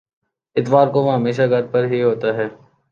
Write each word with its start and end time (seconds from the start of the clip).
اتوار 0.55 0.87
کو 0.87 1.03
وہ 1.03 1.13
ہمیشہ 1.13 1.41
گھر 1.49 1.67
پر 1.71 1.83
ہی 1.91 2.01
ہوتا 2.03 2.35
ہے۔ 2.37 2.47